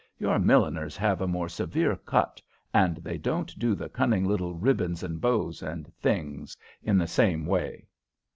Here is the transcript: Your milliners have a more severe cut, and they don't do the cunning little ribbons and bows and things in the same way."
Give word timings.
Your 0.17 0.39
milliners 0.39 0.97
have 0.97 1.21
a 1.21 1.27
more 1.27 1.47
severe 1.47 1.95
cut, 1.95 2.41
and 2.73 2.97
they 2.97 3.19
don't 3.19 3.53
do 3.59 3.75
the 3.75 3.87
cunning 3.87 4.25
little 4.25 4.55
ribbons 4.55 5.03
and 5.03 5.21
bows 5.21 5.61
and 5.61 5.93
things 5.93 6.57
in 6.81 6.97
the 6.97 7.05
same 7.07 7.45
way." 7.45 7.85